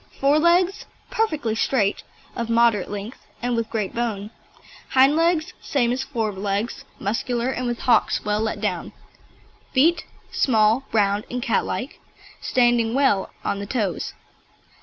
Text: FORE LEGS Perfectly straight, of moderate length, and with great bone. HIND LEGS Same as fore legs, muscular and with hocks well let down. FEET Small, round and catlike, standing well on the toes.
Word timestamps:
FORE 0.19 0.39
LEGS 0.39 0.87
Perfectly 1.11 1.53
straight, 1.53 2.01
of 2.35 2.49
moderate 2.49 2.89
length, 2.89 3.19
and 3.39 3.55
with 3.55 3.69
great 3.69 3.93
bone. 3.93 4.31
HIND 4.89 5.15
LEGS 5.15 5.53
Same 5.61 5.91
as 5.91 6.01
fore 6.01 6.31
legs, 6.33 6.83
muscular 6.97 7.49
and 7.51 7.67
with 7.67 7.77
hocks 7.81 8.25
well 8.25 8.39
let 8.41 8.59
down. 8.59 8.93
FEET 9.73 10.05
Small, 10.31 10.85
round 10.91 11.25
and 11.29 11.39
catlike, 11.43 11.99
standing 12.41 12.95
well 12.95 13.29
on 13.45 13.59
the 13.59 13.67
toes. 13.67 14.15